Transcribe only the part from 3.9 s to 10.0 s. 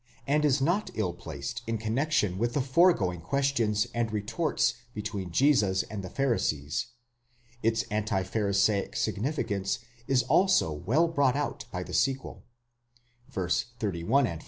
and retorts between Jesus and the Pharisees; its anti Pharisaic significance